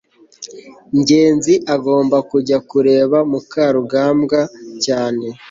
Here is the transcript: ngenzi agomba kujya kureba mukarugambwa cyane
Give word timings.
ngenzi 0.99 1.53
agomba 1.75 2.17
kujya 2.29 2.57
kureba 2.69 3.17
mukarugambwa 3.31 4.39
cyane 4.85 5.25